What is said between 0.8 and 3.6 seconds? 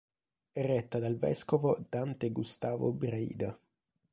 dal vescovo Dante Gustavo Braida.